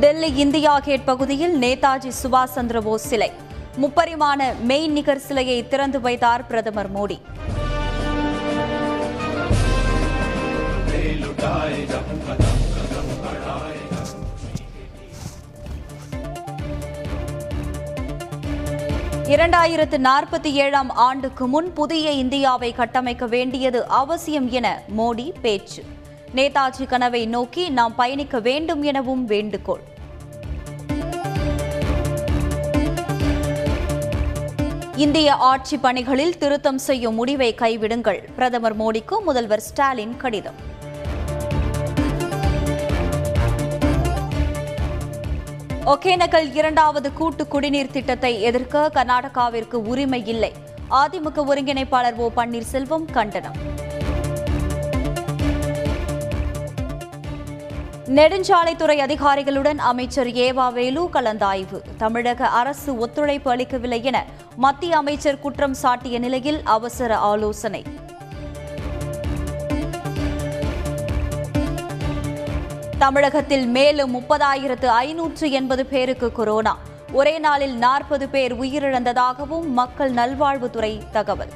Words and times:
Delhi 0.00 0.28
India 0.34 0.78
gate 0.78 1.04
பகுதியில் 1.04 1.54
நேதாஜி 1.60 2.10
சுபாஷ் 2.22 2.54
சந்திர 2.56 2.80
போஸ் 2.80 3.06
சிலை. 3.06 3.32
முப்பரிமாண 3.82 4.40
மெய் 4.60 4.86
நிகர் 4.86 5.22
சிலையை 5.26 5.68
திறந்து 5.68 6.00
வைத்தார் 6.00 6.46
பிரதமர் 6.46 6.90
மோடி. 6.96 7.18
இரண்டாயிரத்து 19.34 19.98
நாற்பத்தி 20.08 20.50
ஏழாம் 20.64 20.90
ஆண்டுக்கு 20.90 21.46
முன் 21.46 21.72
புதிய 21.72 22.10
இந்தியாவை 22.10 22.72
கட்டமைக்க 22.72 23.26
வேண்டியது 23.26 23.86
அவசியம் 23.86 24.50
என 24.50 24.82
மோடி 24.98 25.32
பேச்சு. 25.42 25.84
நேதாஜி 26.36 26.84
கனவை 26.86 27.26
நோக்கி 27.26 27.68
நாம் 27.68 27.94
பயணிக்க 27.94 28.40
வேண்டும் 28.40 28.82
எனவும் 28.82 29.24
வேண்டுகோள். 29.24 29.84
இந்திய 34.96 35.34
ஆட்சி 35.34 35.76
பணிகளில் 35.76 36.38
திருத்தம் 36.38 36.78
செய்யும் 36.78 37.14
முடிவை 37.14 37.54
கைவிடுங்கள். 37.58 38.20
பிரதமர் 38.36 38.76
மோடிக்கு 38.80 39.16
முதல்வர் 39.24 39.60
ஸ்டாலின் 39.60 40.16
கடிதம். 40.16 40.58
ஒகேனக்கல் 45.84 46.54
இரண்டாவது 46.54 47.12
கூட்டு 47.12 47.48
குடிநீர் 47.48 47.90
திட்டத்தை 47.90 48.42
எதிர்க்க 48.42 48.90
கர்நாடகாவிற்கு 48.94 49.74
உரிமை 49.74 50.26
இல்லை. 50.26 50.52
அதிமுக 50.90 51.44
ஒருங்கிணைப்பாளர் 51.50 52.14
ஓ 52.14 52.30
பன்னீர்செல்வம் 52.36 53.04
கண்டனம். 53.12 53.58
நெடுஞ்சாலைத்துறை 58.06 58.96
அதிகாரிகளுடன் 58.96 59.78
அமைச்சர் 59.78 60.26
ஏவா 60.26 60.72
வேலு 60.72 61.08
கலந்தாய்வு. 61.12 61.80
தமிழக 61.96 62.46
அரசு 62.46 62.98
ஒத்துழைப்பு 62.98 63.50
அளிக்கவில்லை 63.50 64.04
என 64.04 64.24
மத்திய 64.56 64.96
அமைச்சர் 64.96 65.40
குற்றம் 65.40 65.74
சாட்டிய 65.74 66.18
நிலையில் 66.18 66.60
அவசர 66.64 67.16
ஆலோசனை. 67.16 67.84
தமிழகத்தில் 72.98 73.66
மேலும் 73.66 74.14
முப்பதாயிரத்து 74.14 74.86
ஐநூற்று 74.86 75.50
எண்பது 75.50 75.86
பேருக்கு 75.86 76.32
கொரோனா. 76.32 76.78
ஒரே 77.12 77.38
நாளில் 77.38 77.76
நாற்பது 77.76 78.28
பேர் 78.28 78.56
உயிரிழந்ததாகவும் 78.56 79.68
மக்கள் 79.68 80.12
நல்வாழ்வுத்துறை 80.12 81.02
தகவல். 81.10 81.48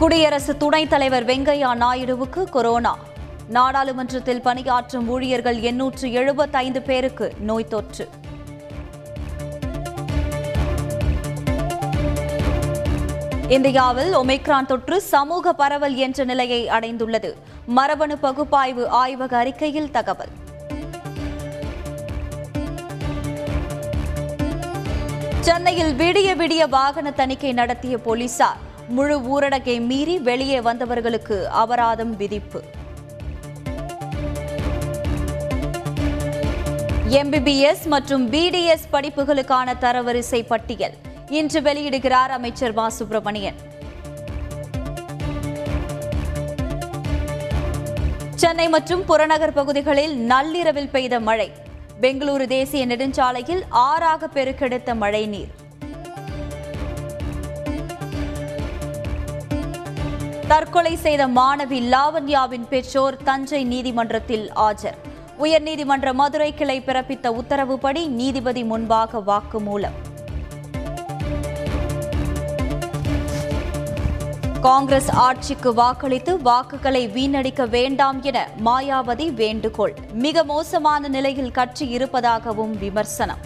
குடியரசு 0.00 0.56
துணைத் 0.56 0.90
தலைவர் 0.90 1.26
வெங்கையா 1.26 1.74
நாயுடுவுக்கு 1.74 2.50
கொரோனா. 2.50 2.98
நாடாளுமன்றத்தில் 3.48 4.40
பணியாற்றும் 4.40 5.08
ஊழியர்கள் 5.08 5.60
எண்ணூற்று 5.60 6.12
எழுபத்தைந்து 6.12 6.82
பேருக்கு 6.82 7.32
நோய் 7.40 7.64
தொற்று. 7.64 8.08
இந்தியாவில் 13.48 14.16
ஒமிக்ரான் 14.16 14.66
தொற்று 14.66 15.00
சமூக 15.00 15.52
பரவல் 15.52 15.94
என்ற 15.94 16.24
நிலையை 16.24 16.68
அடைந்துள்ளது. 16.68 17.32
மரபணு 17.66 18.18
பகுப்பாய்வு 18.18 18.88
ஆய்வக 18.88 19.36
அறிக்கையில் 19.36 19.90
தகவல். 19.90 20.32
சென்னையில் 25.40 25.94
விடிய 25.94 26.36
விடிய 26.36 26.68
வாகன 26.68 27.10
தணிக்கை 27.10 27.52
நடத்திய 27.52 27.98
போலீசார். 27.98 28.68
முழு 28.90 29.16
ஊரடங்கை 29.32 29.86
மீறி 29.86 30.18
வெளியே 30.18 30.60
வந்தவர்களுக்கு 30.60 31.44
அபராதம் 31.62 32.16
விதிப்பு. 32.16 32.60
எம்பிபிஎஸ் 37.20 37.84
மற்றும் 37.86 38.32
பிடிஎஸ் 38.32 38.86
படிப்புகளுக்கான 38.92 39.74
தரவரிசை 39.80 40.46
பட்டியல். 40.46 40.96
இன்று 41.28 41.60
வெளியிடுகிறார் 41.60 42.32
அமைச்சர் 42.38 42.72
மா 42.72 42.88
சுப்பிரமணியன். 42.88 43.58
சென்னை 48.34 48.68
மற்றும் 48.68 49.04
புறநகர் 49.04 49.52
பகுதிகளில் 49.52 50.16
நள்ளிரவில் 50.16 50.88
பெய்த 50.88 51.20
மழை. 51.20 51.52
பெங்களூரு 52.00 52.46
தேசிய 52.46 52.86
நெடுஞ்சாலையில் 52.86 53.62
ஆறாக 53.68 54.28
பெருக்கெடுத்த 54.34 54.94
மழைநீர். 54.94 55.59
தற்கொலை 60.50 60.96
செய்த 60.96 61.28
மாணவி 61.28 61.80
லாவண்யாவின் 61.92 62.68
பெற்றோர் 62.68 63.16
தஞ்சை 63.24 63.64
நீதிமன்றத்தில் 63.64 64.52
ஆஜர். 64.52 64.96
உயர்நீதிமன்ற 65.38 66.12
மதுரை 66.12 66.54
கிளை 66.54 66.80
பிறப்பித்த 66.80 67.28
உத்தரவுப்படி 67.28 68.06
நீதிபதி 68.06 68.64
முன்பாக 68.64 69.18
வாக்குமூலம். 69.18 69.96
காங்கிரஸ் 74.60 75.10
ஆட்சிக்கு 75.10 75.74
வாக்களித்து 75.74 76.42
வாக்குகளை 76.42 77.08
வீணடிக்க 77.08 77.68
வேண்டாம் 77.68 78.22
என 78.22 78.48
மாயாவதி 78.64 79.34
வேண்டுகோள். 79.34 79.94
மிக 80.12 80.44
மோசமான 80.44 81.08
நிலையில் 81.08 81.50
கட்சி 81.50 81.88
இருப்பதாகவும் 81.88 82.78
விமர்சனம். 82.78 83.38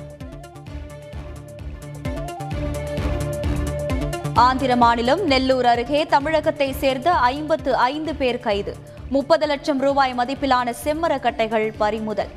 ஆந்திர 4.34 4.76
மாநிலம் 4.76 5.20
நெல்லூர் 5.26 5.66
அருகே 5.66 6.06
தமிழகத்தை 6.06 6.72
சேர்ந்த 6.72 7.12
ஐம்பத்து 7.12 7.76
ஐந்து 7.76 8.14
பேர் 8.14 8.40
கைது. 8.40 8.76
முப்பது 9.08 9.46
லட்சம் 9.46 9.80
ரூபாய் 9.80 10.14
மதிப்பிலான 10.14 10.74
செம்மரக்கட்டைகள் 10.84 11.72
பறிமுதல். 11.78 12.28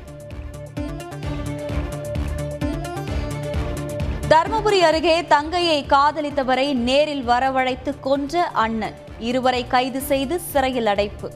தருமபுரி 4.28 4.80
அருகே 4.80 5.26
தங்கையை 5.26 5.84
காதலித்தவரை 5.88 6.72
நேரில் 6.72 7.28
வரவழைத்து 7.28 8.00
கொன்ற 8.00 8.44
அண்ணன். 8.44 8.94
இருவரை 9.18 9.66
கைது 9.66 10.00
செய்து 10.00 10.40
சிறையில் 10.40 10.86
அடைப்பு. 10.86 11.30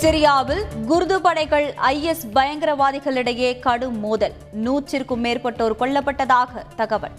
சிரியாவில் 0.00 0.62
குர்து 0.88 1.16
படைகள் 1.16 1.74
ஐஎஸ் 1.82 2.24
பயங்கரவாதிகளிடையே 2.34 3.58
கடும் 3.58 3.98
மோதல். 3.98 4.32
நூற்றிற்கும் 4.64 5.24
மேற்பட்டோர் 5.24 5.72
கொல்லப்பட்டதாக 5.80 6.62
தகவல். 6.76 7.10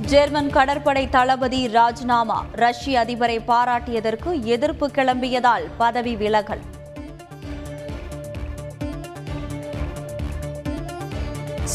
ஜெர்மன் 0.00 0.50
கடற்படை 0.50 1.08
தளபதி 1.08 1.68
ராஜினாமா 1.68 2.44
ரஷ்ய 2.52 3.00
அதிபரை 3.00 3.40
பாராட்டியதற்கு 3.48 4.42
எதிர்ப்பு 4.42 4.88
கிளம்பியதால் 4.88 5.64
பதவி 5.76 6.16
விலகல். 6.16 6.60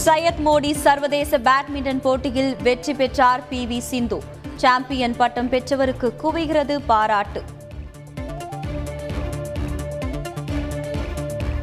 சையத் 0.06 0.41
மோடி 0.46 0.74
சர்வதேச 0.74 1.38
பேட்மிண்டன் 1.38 2.02
போட்டியில் 2.02 2.56
வெற்றி 2.64 2.94
பெற்றார் 2.94 3.47
பி 3.47 3.66
வி 3.66 3.78
சிந்து. 3.78 4.40
சாம்பியன் 4.61 5.16
பட்டம் 5.17 5.49
பெற்றவருக்கு 5.49 6.07
குவிகிறது 6.23 6.75
பாராட்டு. 6.88 7.41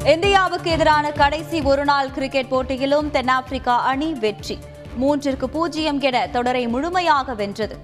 இந்தியாவுக்கு 0.05 0.71
எதிரான 0.71 1.13
கடைசி 1.13 1.61
ஒருநாள் 1.61 2.11
கிரிக்கெட் 2.11 2.49
போட்டியிலும் 2.49 3.11
தென்னாப்பிரிக்கா 3.11 3.77
அணி 3.83 4.13
வெற்றி. 4.15 4.59
மூன்றிற்கு 5.01 5.45
பூஜ்ஜியம் 5.45 6.01
என 6.01 6.27
தொடரை 6.27 6.69
முழுமையாக 6.69 7.35
வென்றது. 7.35 7.77